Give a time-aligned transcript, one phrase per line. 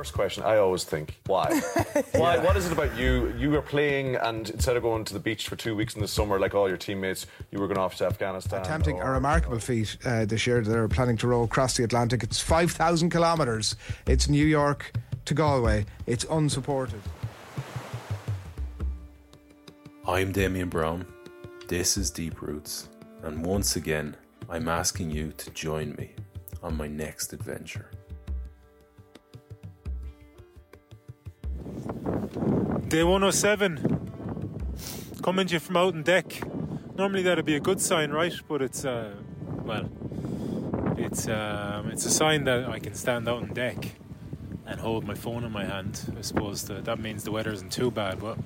[0.00, 1.60] First question, I always think, why?
[2.12, 2.38] Why?
[2.38, 3.34] What is it about you?
[3.36, 6.08] You were playing, and instead of going to the beach for two weeks in the
[6.08, 8.62] summer, like all your teammates, you were going off to Afghanistan.
[8.62, 10.62] attempting or- a remarkable feat uh, this year.
[10.62, 12.22] They're planning to row across the Atlantic.
[12.22, 13.76] It's 5,000 kilometres.
[14.06, 14.90] It's New York
[15.26, 15.84] to Galway.
[16.06, 17.02] It's unsupported.
[20.08, 21.04] I'm Damian Browne.
[21.68, 22.88] This is Deep Roots,
[23.22, 24.16] and once again,
[24.48, 26.12] I'm asking you to join me
[26.62, 27.90] on my next adventure.
[32.32, 35.18] Day 107.
[35.20, 36.40] Coming to you from out on deck.
[36.96, 38.32] Normally that'd be a good sign, right?
[38.46, 39.16] But it's uh
[39.64, 39.90] well
[40.96, 43.96] it's um it's a sign that I can stand out on deck
[44.64, 46.14] and hold my phone in my hand.
[46.16, 48.38] I suppose that, that means the weather isn't too bad, but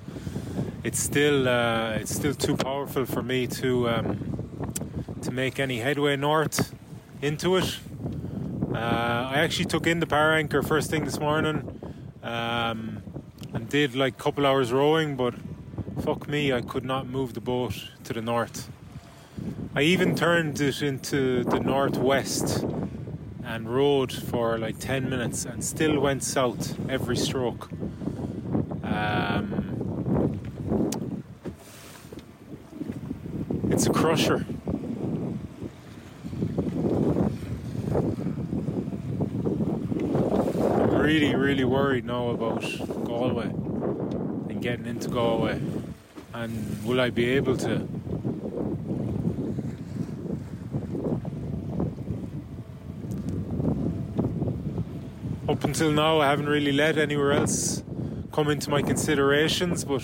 [0.83, 4.73] it's still uh, it's still too powerful for me to um,
[5.21, 6.73] to make any headway north
[7.21, 7.79] into it.
[8.73, 11.79] Uh, I actually took in the para anchor first thing this morning.
[12.23, 12.94] Um,
[13.69, 15.33] did like a couple hours rowing, but
[16.01, 18.69] fuck me, I could not move the boat to the north.
[19.75, 22.63] I even turned it into the northwest
[23.43, 27.69] and rowed for like 10 minutes and still went south every stroke.
[28.83, 30.39] Um,
[33.69, 34.45] it's a crusher.
[40.81, 42.63] I'm really, really worried now about
[43.17, 43.45] Galway
[44.49, 45.61] and getting into Galway.
[46.33, 47.87] And will I be able to?
[55.47, 57.83] Up until now, I haven't really let anywhere else
[58.33, 60.03] come into my considerations, but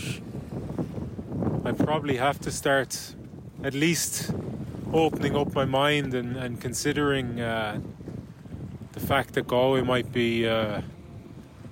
[1.66, 3.16] I probably have to start
[3.62, 4.32] at least
[4.94, 7.82] opening up my mind and, and considering uh,
[8.94, 10.82] the fact that Galway might be uh,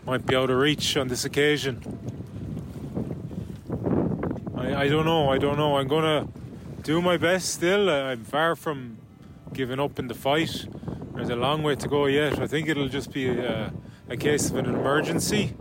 [0.05, 1.81] might be out of reach on this occasion.
[4.55, 5.29] I, I don't know.
[5.29, 5.77] I don't know.
[5.77, 6.27] I'm gonna
[6.83, 7.89] do my best still.
[7.89, 8.97] I'm far from
[9.53, 10.67] giving up in the fight.
[11.15, 12.39] There's a long way to go yet.
[12.39, 13.73] I think it'll just be a,
[14.09, 15.53] a case of an emergency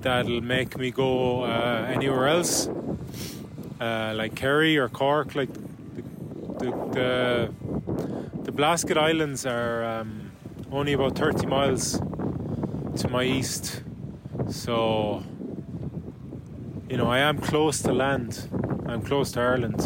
[0.00, 2.68] that'll make me go uh, anywhere else,
[3.80, 5.34] uh, like Kerry or Cork.
[5.34, 7.54] Like the the,
[8.44, 10.30] the Blasket Islands are um,
[10.70, 12.00] only about 30 Uh, miles
[12.96, 13.82] to my east,
[14.48, 15.22] so
[16.88, 18.48] you know, I am close to land.
[18.86, 19.80] I'm close to Ireland.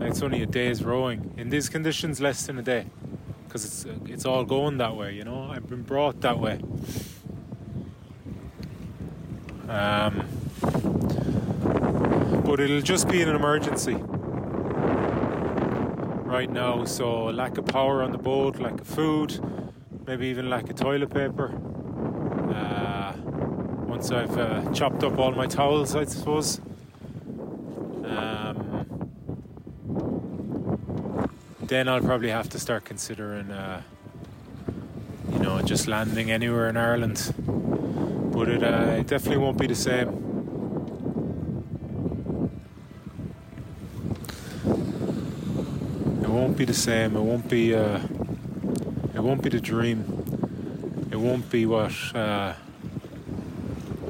[0.00, 2.86] It's only a day's rowing in these conditions, less than a day,
[3.46, 5.14] because it's it's all going that way.
[5.14, 6.60] You know, I've been brought that way.
[9.68, 10.26] Um,
[12.44, 13.96] but it'll just be an emergency
[16.34, 16.84] right now.
[16.84, 19.38] So lack of power on the boat, lack of food,
[20.06, 21.54] maybe even lack of toilet paper.
[23.94, 26.60] Once I've uh, chopped up all my towels, I suppose.
[28.04, 29.08] Um,
[31.62, 33.82] then I'll probably have to start considering, uh,
[35.30, 37.32] you know, just landing anywhere in Ireland.
[38.32, 40.08] But it, uh, it definitely won't be the same.
[46.20, 47.16] It won't be the same.
[47.16, 47.76] It won't be.
[47.76, 48.00] Uh,
[49.14, 50.00] it won't be the dream.
[51.12, 52.54] It won't be what uh,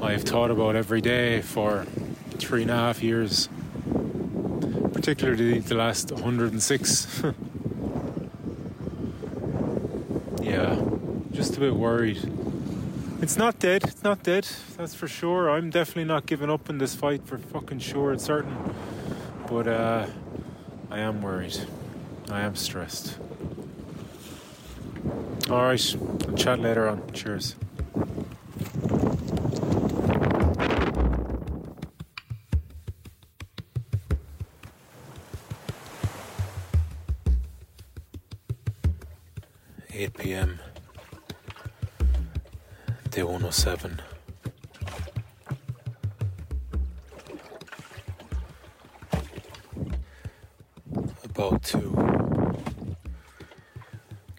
[0.05, 1.85] I've thought about every day for
[2.37, 3.49] three and a half years,
[4.93, 7.23] particularly the last 106.
[10.43, 10.79] yeah,
[11.31, 12.19] just a bit worried.
[13.19, 13.83] It's not dead.
[13.83, 14.47] It's not dead.
[14.77, 15.49] That's for sure.
[15.49, 18.55] I'm definitely not giving up in this fight for fucking sure and certain.
[19.49, 20.05] But uh,
[20.91, 21.57] I am worried.
[22.29, 23.17] I am stressed.
[25.49, 25.95] All right.
[26.27, 27.11] I'll chat later on.
[27.11, 27.55] Cheers.
[39.97, 40.59] Eight PM.
[43.11, 44.01] Day one oh seven.
[51.23, 52.57] About to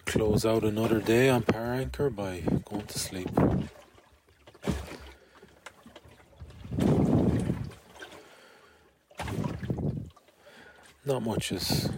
[0.05, 3.29] close out another day on Para Anchor by going to sleep.
[11.03, 11.89] Not much has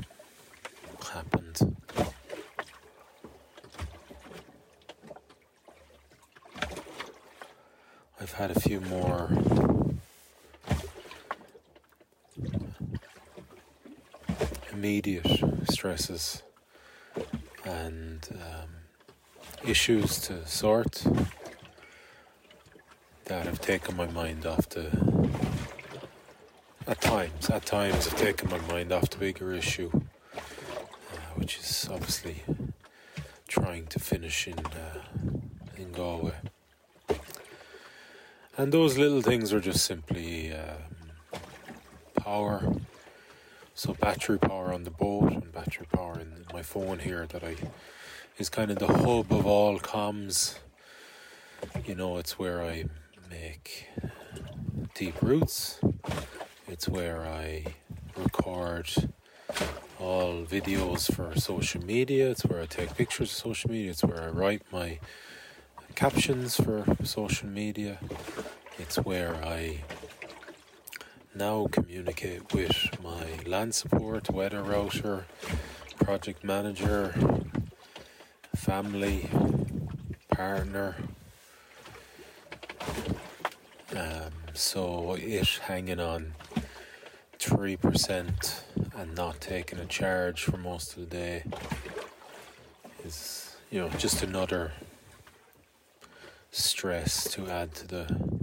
[1.11, 1.75] happened.
[8.21, 9.29] I've had a few more.
[14.71, 15.27] Immediate
[15.69, 16.41] stresses
[17.65, 18.69] and um,
[19.69, 21.03] issues to sort
[23.25, 24.87] that have taken my mind off the
[26.87, 29.91] at times at times have taken my mind off the bigger issue
[30.33, 32.43] uh, which is obviously
[33.49, 35.03] trying to finish in uh,
[35.75, 36.35] in Galway
[38.59, 41.39] and those little things are just simply um,
[42.15, 42.61] power
[43.73, 47.55] so battery power on the boat and battery power in my phone here that I
[48.37, 50.59] is kind of the hub of all comms.
[51.85, 52.83] You know, it's where I
[53.29, 53.87] make
[54.93, 55.79] deep roots.
[56.67, 57.63] It's where I
[58.17, 58.89] record
[59.99, 62.31] all videos for social media.
[62.31, 63.91] It's where I take pictures of social media.
[63.91, 64.99] It's where I write my
[65.95, 67.99] captions for social media.
[68.77, 69.83] It's where I
[71.35, 75.25] now communicate with my land support, weather router,
[75.99, 77.13] project manager,
[78.55, 79.29] family,
[80.29, 80.95] partner.
[83.95, 86.33] Um, so it hanging on
[87.39, 88.61] 3%
[88.97, 91.43] and not taking a charge for most of the day
[93.05, 94.71] is, you know, just another
[96.51, 98.39] stress to add to the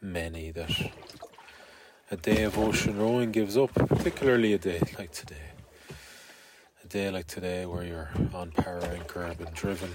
[0.00, 0.70] many that
[2.10, 5.50] a day of ocean rowing gives up, particularly a day like today.
[6.84, 9.90] A day like today where you're on para anchor, been driven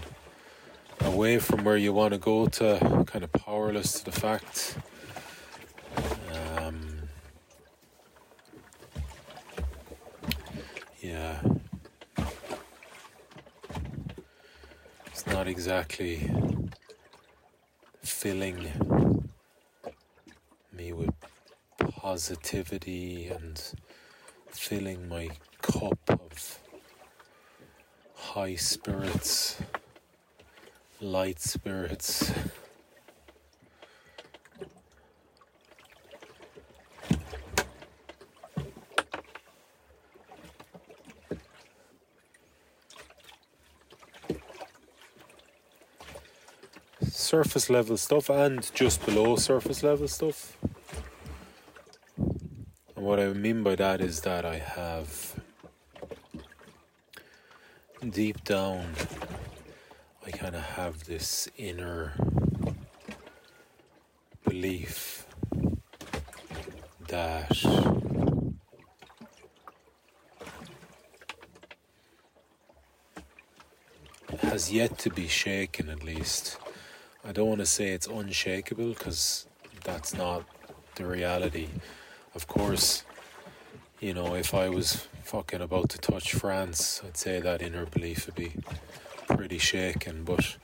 [1.01, 4.77] away from where you want to go to, kind of powerless to the fact.
[6.57, 7.09] Um,
[11.01, 11.41] yeah.
[15.05, 16.29] It's not exactly
[18.09, 18.67] filling
[20.73, 21.13] me with
[21.79, 23.61] positivity and
[24.49, 25.29] filling my
[25.61, 26.59] cup of
[28.15, 29.61] high spirits,
[30.99, 32.31] light spirits.
[47.29, 50.57] Surface level stuff and just below surface level stuff.
[52.17, 55.39] And what I mean by that is that I have
[58.09, 58.95] deep down,
[60.25, 62.13] I kind of have this inner
[64.43, 65.27] belief
[67.09, 67.55] that
[74.39, 76.57] has yet to be shaken, at least.
[77.25, 79.45] I don't want to say it's unshakable because
[79.83, 80.43] that's not
[80.95, 81.67] the reality.
[82.33, 83.03] Of course,
[83.99, 88.25] you know, if I was fucking about to touch France, I'd say that inner belief
[88.25, 88.53] would be
[89.27, 90.23] pretty shaken.
[90.23, 90.57] But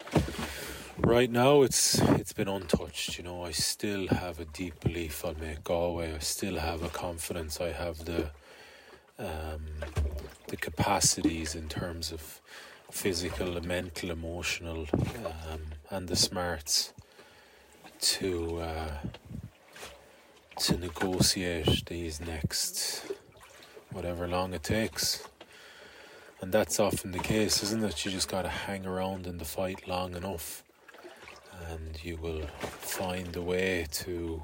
[0.97, 3.17] right now, it's it's been untouched.
[3.17, 6.13] You know, I still have a deep belief I'll make Galway.
[6.15, 7.59] I still have a confidence.
[7.59, 8.31] I have the
[9.19, 9.65] um,
[10.47, 12.41] the capacities in terms of
[12.91, 14.87] physical, mental, emotional,
[15.51, 16.93] um, and the smarts
[17.99, 18.97] to uh,
[20.57, 23.11] to negotiate these next
[23.91, 25.27] whatever long it takes.
[26.41, 28.05] And that's often the case, isn't it?
[28.05, 30.63] You just got to hang around in the fight long enough,
[31.71, 34.41] and you will find a way to.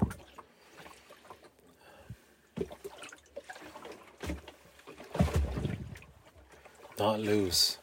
[6.98, 7.78] Not lose.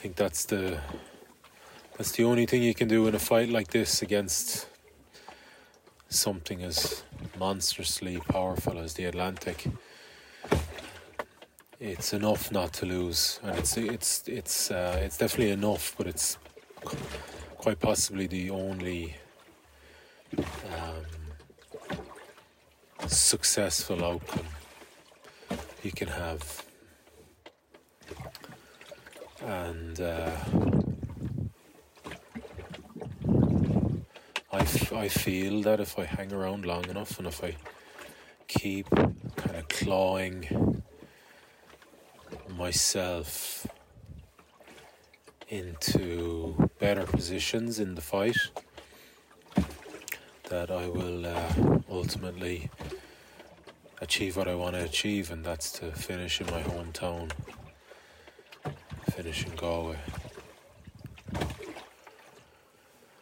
[0.00, 0.80] I think that's the
[1.98, 4.66] that's the only thing you can do in a fight like this against
[6.08, 7.02] something as
[7.38, 9.66] monstrously powerful as the Atlantic.
[11.78, 16.38] It's enough not to lose, and it's it's it's uh, it's definitely enough, but it's
[17.58, 19.16] quite possibly the only
[20.38, 21.04] um,
[23.06, 24.46] successful outcome
[25.82, 26.64] you can have,
[29.44, 30.00] and.
[30.00, 30.30] Uh,
[34.52, 37.54] I, f- I feel that if I hang around long enough and if I
[38.48, 40.82] keep kind of clawing
[42.56, 43.66] myself
[45.48, 48.36] into better positions in the fight,
[50.48, 51.52] that I will uh,
[51.88, 52.70] ultimately
[54.00, 57.30] achieve what I want to achieve, and that's to finish in my hometown,
[59.10, 59.98] finish in Galway.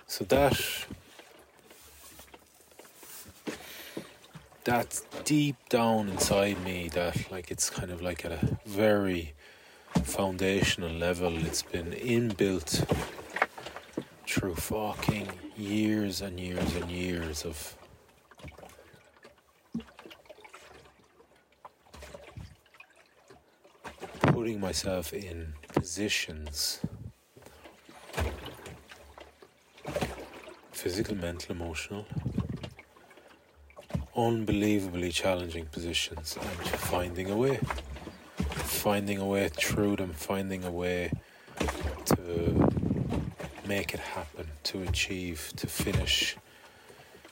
[0.07, 0.87] So that
[4.65, 9.33] that's deep down inside me that like it's kind of like at a very
[10.03, 12.85] foundational level it's been inbuilt
[14.27, 17.78] through fucking years and years and years of
[24.49, 26.81] putting myself in positions
[30.73, 32.07] physical mental emotional
[34.17, 37.61] unbelievably challenging positions and finding a way.
[38.85, 41.13] Finding a way through them, finding a way
[42.07, 42.71] to
[43.67, 46.39] make it happen, to achieve, to finish,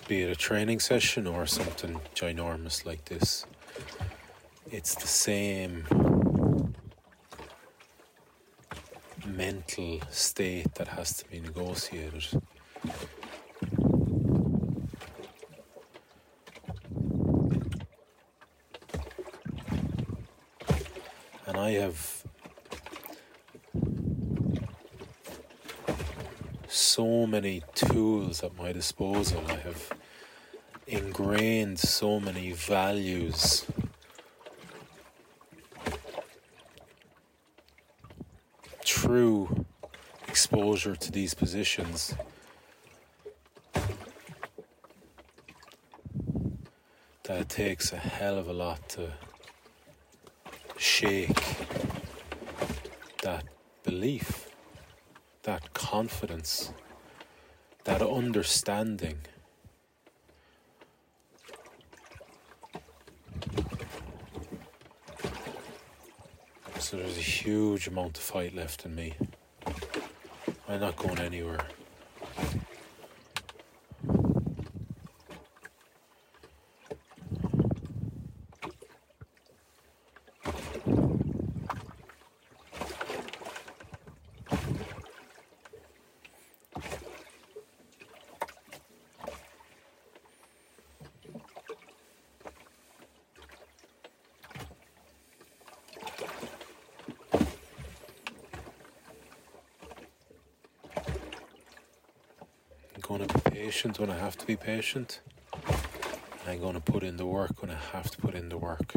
[0.06, 3.46] be it a training session or something ginormous like this.
[4.70, 6.05] It's the same
[9.36, 12.42] mental state that has to be negotiated.
[21.46, 22.24] and I have
[26.68, 29.42] so many tools at my disposal.
[29.48, 29.92] I have
[30.86, 33.64] ingrained so many values.
[39.06, 39.64] True
[40.26, 42.16] exposure to these positions.
[47.22, 49.12] That it takes a hell of a lot to
[50.76, 51.40] shake
[53.22, 53.44] that
[53.84, 54.48] belief,
[55.44, 56.72] that confidence,
[57.84, 59.18] that understanding.
[66.86, 69.14] So there's a huge amount of fight left in me.
[70.68, 71.66] I'm not going anywhere.
[103.06, 105.20] Going to be patient when I have to be patient.
[106.44, 108.92] I'm going to put in the work when I have to put in the work.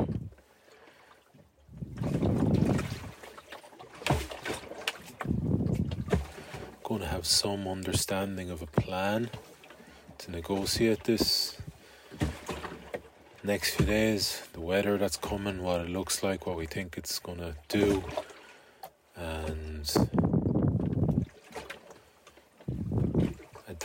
[6.84, 9.30] going to have some understanding of a plan
[10.18, 11.58] to negotiate this.
[13.44, 17.20] next few days, the weather that's coming, what it looks like, what we think it's
[17.20, 18.04] gonna do,
[19.16, 20.29] and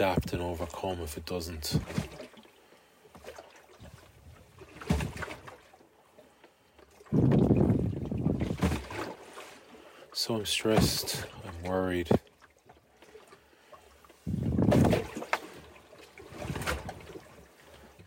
[0.05, 1.81] adapt and overcome if it doesn't.
[10.13, 12.11] So I'm stressed, I'm worried.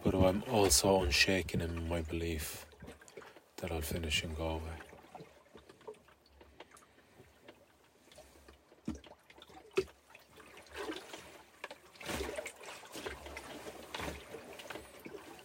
[0.03, 2.67] But I'm also unshaken in my belief
[3.57, 4.86] that I'll finish in Galway.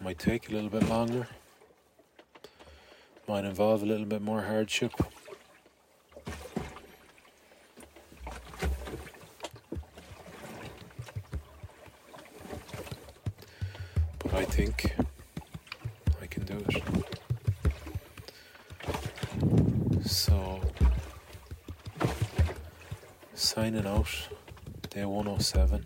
[0.03, 1.27] Might take a little bit longer.
[3.25, 4.91] Might involve a little bit more hardship.
[14.19, 14.93] But I think
[16.21, 16.83] I can do it.
[20.05, 20.59] So,
[23.33, 24.09] signing out,
[24.89, 25.85] day 107.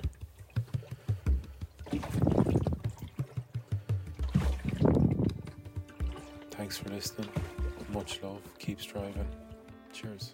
[6.67, 7.29] Thanks for listening.
[7.93, 8.41] Much love.
[8.59, 9.25] Keep striving.
[9.93, 10.33] Cheers.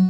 [0.00, 0.09] Thank you.